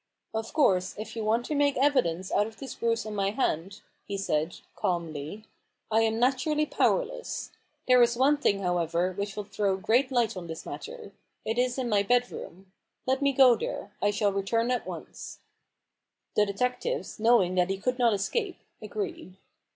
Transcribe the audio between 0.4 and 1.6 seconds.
course if you want to